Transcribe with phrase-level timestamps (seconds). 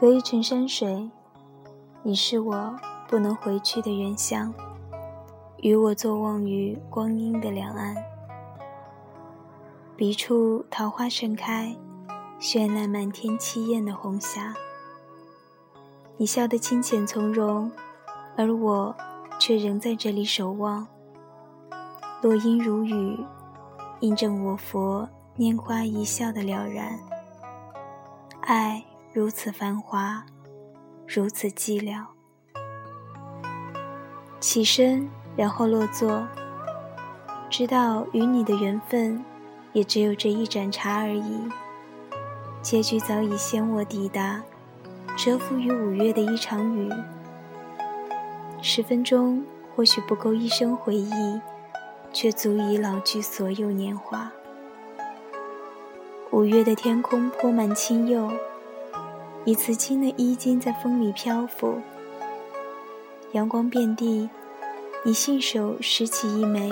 [0.00, 1.10] 隔一程山水，
[2.02, 2.74] 你是我
[3.06, 4.50] 不能回去的原乡，
[5.58, 7.94] 与我坐望于光阴的两岸。
[9.98, 11.76] 彼处桃花盛开，
[12.40, 14.54] 绚烂满天凄艳的红霞。
[16.16, 17.70] 你笑得清浅从容，
[18.38, 18.96] 而我
[19.38, 20.86] 却仍在这里守望。
[22.22, 23.22] 落英如雨，
[24.00, 26.98] 印证我佛拈花一笑的了然。
[28.40, 28.82] 爱
[29.12, 30.24] 如此繁华，
[31.06, 32.04] 如此寂寥。
[34.38, 36.26] 起身，然后落座，
[37.48, 39.24] 知道与你的缘分。
[39.72, 41.48] 也只有这一盏茶而已。
[42.60, 44.42] 结局早已先我抵达，
[45.16, 46.90] 蛰伏于五月的一场雨。
[48.60, 49.44] 十分钟
[49.76, 51.40] 或许不够一生回忆，
[52.12, 54.28] 却足以老去所有年华。
[56.32, 58.28] 五月的天空铺满青釉，
[59.44, 61.80] 你瓷青的衣襟在风里漂浮。
[63.32, 64.28] 阳光遍地，
[65.04, 66.70] 你信手拾起一枚，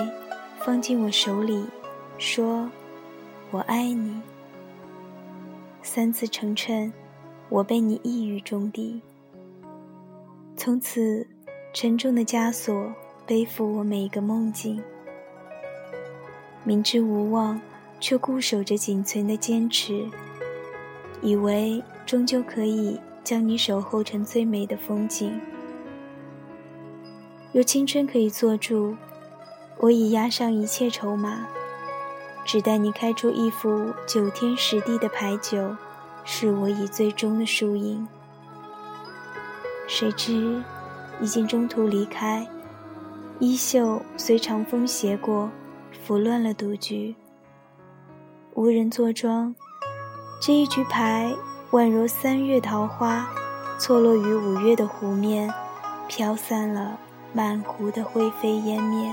[0.59, 1.65] 放进我手里，
[2.17, 2.69] 说。
[3.51, 4.21] 我爱你，
[5.81, 6.91] 三字成谶，
[7.49, 9.01] 我被你一语中的。
[10.55, 11.25] 从此，
[11.73, 12.93] 沉重的枷锁
[13.25, 14.79] 背负我每一个梦境。
[16.63, 17.59] 明知无望，
[17.99, 20.07] 却固守着仅存的坚持，
[21.21, 25.39] 以为终究可以将你守候成最美的风景。
[27.51, 28.95] 有青春可以做主，
[29.79, 31.47] 我已押上一切筹码。
[32.45, 35.75] 只待你开出一副九天十地的牌九，
[36.23, 38.07] 是我以最终的输赢。
[39.87, 40.63] 谁知，
[41.21, 42.47] 已经中途离开，
[43.39, 45.51] 衣袖随长风斜过，
[46.03, 47.15] 拂乱了赌局。
[48.55, 49.55] 无人坐庄，
[50.41, 51.35] 这一局牌
[51.71, 53.27] 宛如三月桃花，
[53.77, 55.53] 错落于五月的湖面，
[56.07, 56.97] 飘散了
[57.33, 59.11] 满湖的灰飞烟灭。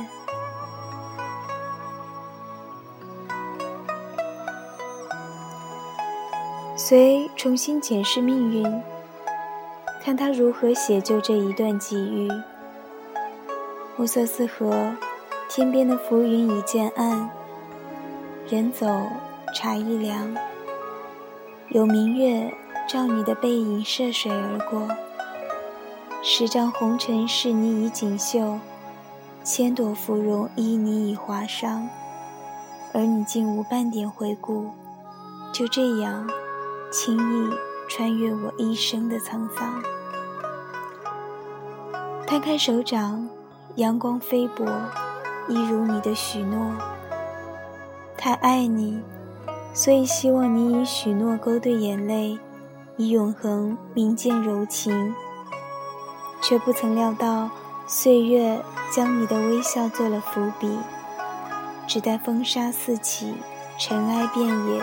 [6.76, 8.82] 遂重新检视命运，
[10.04, 12.30] 看他如何写就这一段际遇。
[13.96, 14.94] 暮色四合，
[15.48, 17.28] 天边的浮云已渐暗，
[18.48, 18.86] 人走
[19.52, 20.32] 茶已凉。
[21.70, 22.52] 有明月
[22.88, 24.88] 照你的背影涉水而过，
[26.22, 28.58] 十丈红尘是你已锦绣，
[29.42, 31.82] 千朵芙蓉依你已华裳，
[32.94, 34.70] 而你竟无半点回顾，
[35.52, 36.28] 就这样。
[36.92, 37.52] 轻易
[37.88, 39.82] 穿越我一生的沧桑，
[42.26, 43.28] 摊开手掌，
[43.74, 44.64] 阳光飞薄，
[45.48, 46.72] 一如你的许诺。
[48.16, 49.02] 太爱你，
[49.76, 52.38] 所以希望你以许诺勾兑眼泪，
[52.96, 55.14] 以永恒铭鉴柔情。
[56.40, 57.50] 却不曾料到，
[57.86, 58.58] 岁月
[58.90, 60.78] 将你的微笑做了伏笔，
[61.86, 63.34] 只待风沙四起，
[63.78, 64.82] 尘埃遍野。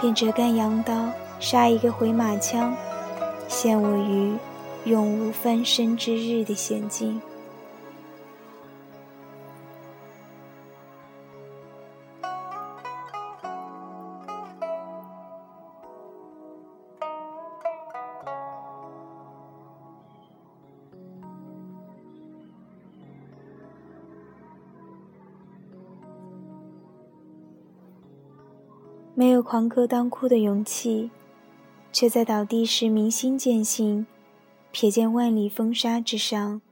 [0.00, 0.94] 便折干羊刀，
[1.38, 2.74] 杀一个回马枪，
[3.48, 4.34] 陷我于
[4.84, 7.20] 永无翻身之日的险境。
[29.18, 31.10] 没有狂歌当哭的勇气，
[31.90, 34.06] 却在倒地时明心见性。
[34.72, 36.62] 瞥见万里风沙之上，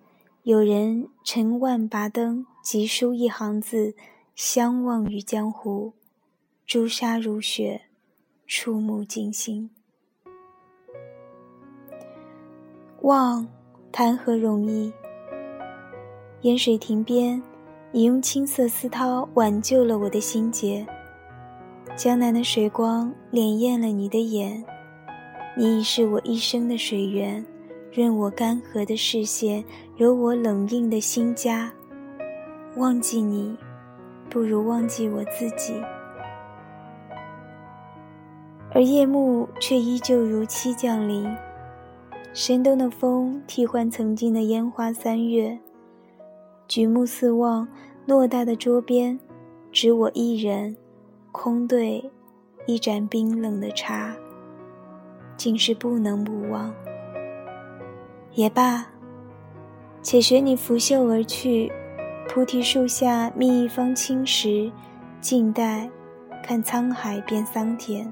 [0.45, 3.97] 有人乘万拔灯，急书一行字：
[4.37, 5.95] 相望于江湖。
[6.65, 7.87] 朱砂如雪，
[8.47, 9.69] 触目惊心。
[13.03, 13.49] 望，
[13.91, 14.93] 谈何容易？
[16.43, 17.43] 烟水亭边，
[17.91, 20.87] 你用青色丝绦挽救了我的心结。
[21.97, 24.63] 江南的水光潋滟了你的眼，
[25.57, 27.43] 你已是我一生的水源，
[27.91, 29.65] 润我干涸的视线，
[29.97, 31.71] 柔我冷硬的心枷。
[32.77, 33.57] 忘记你，
[34.29, 35.73] 不如忘记我自己。
[38.75, 41.27] 而夜幕却依旧如期降临，
[42.35, 45.59] 神东的风替换曾经的烟花三月。
[46.69, 47.67] 举目四望，
[48.07, 49.19] 偌大的桌边，
[49.73, 50.77] 只我一人。
[51.37, 52.03] 空对
[52.67, 54.17] 一盏冰冷的茶，
[55.37, 56.73] 竟是不能不忘。
[58.33, 58.87] 也罢，
[60.03, 61.71] 且学你拂袖而去，
[62.27, 64.73] 菩提树下觅一方青石，
[65.21, 65.89] 静待
[66.43, 68.11] 看沧海变桑田。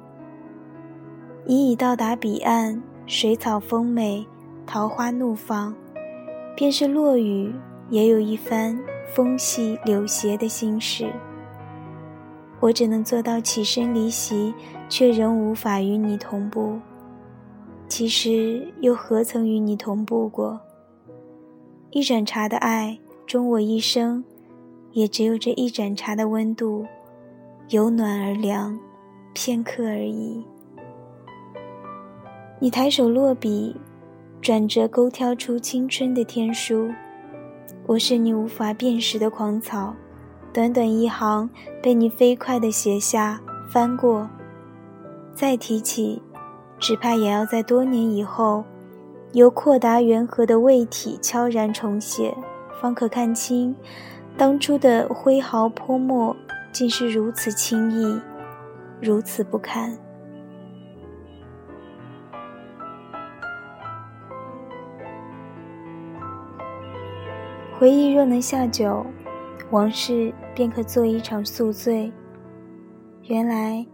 [1.46, 4.24] 你已到达彼岸，水草丰美，
[4.66, 5.74] 桃花怒放，
[6.54, 7.52] 便是落雨，
[7.88, 8.78] 也有一番
[9.14, 11.10] 风细柳斜的心事。
[12.64, 14.54] 我只能做到起身离席，
[14.88, 16.80] 却仍无法与你同步。
[17.88, 20.58] 其实又何曾与你同步过？
[21.90, 24.24] 一盏茶的爱，终我一生，
[24.92, 26.86] 也只有这一盏茶的温度，
[27.68, 28.80] 由暖而凉，
[29.34, 30.42] 片刻而已。
[32.58, 33.76] 你抬手落笔，
[34.40, 36.90] 转折勾挑出青春的天书。
[37.84, 39.94] 我是你无法辨识的狂草，
[40.54, 41.50] 短短一行，
[41.82, 44.30] 被你飞快地写下、翻过，
[45.34, 46.22] 再提起，
[46.78, 48.62] 只怕也要在多年以后，
[49.32, 52.32] 由阔达圆和的胃体悄然重写，
[52.80, 53.74] 方可看清，
[54.36, 56.36] 当初的挥毫泼墨，
[56.70, 58.20] 竟是如此轻易，
[59.00, 59.98] 如此不堪。
[67.76, 69.04] 回忆若能下酒，
[69.70, 72.12] 往事便可做一场宿醉。
[73.24, 73.84] 原来，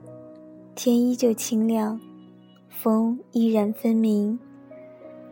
[0.74, 1.98] 天依旧清亮，
[2.68, 4.38] 风依然分明，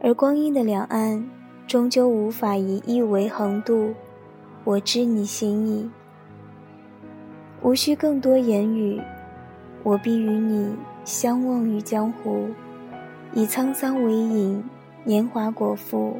[0.00, 1.28] 而光阴的两岸，
[1.66, 3.92] 终究无法以一为横渡。
[4.64, 5.90] 我知你心意，
[7.62, 9.00] 无需更多言语，
[9.82, 10.74] 我必与你
[11.04, 12.48] 相忘于江湖，
[13.34, 14.62] 以沧桑为饮，
[15.04, 16.16] 年华果腹。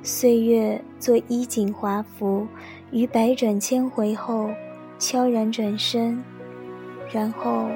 [0.00, 2.46] 岁月作衣锦华服，
[2.90, 4.48] 于百转千回后，
[4.98, 6.24] 悄然转身，
[7.12, 7.68] 然后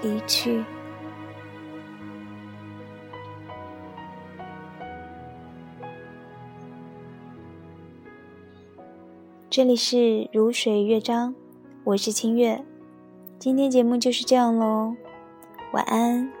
[0.00, 0.62] 离去。
[9.50, 11.34] 这里是如水乐章，
[11.82, 12.64] 我是清月，
[13.40, 14.94] 今天节目就是这样喽，
[15.72, 16.39] 晚安。